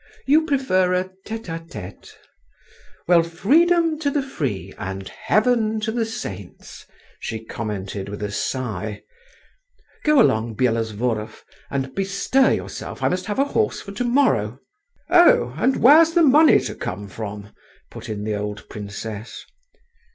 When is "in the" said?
18.09-18.33